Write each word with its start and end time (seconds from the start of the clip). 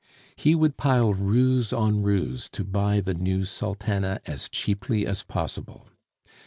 He 0.35 0.55
would 0.55 0.77
pile 0.77 1.13
ruse 1.13 1.71
on 1.71 2.01
ruse 2.01 2.49
to 2.53 2.63
buy 2.63 3.01
the 3.01 3.13
new 3.13 3.45
sultana 3.45 4.19
as 4.25 4.49
cheaply 4.49 5.05
as 5.05 5.21
possible. 5.21 5.89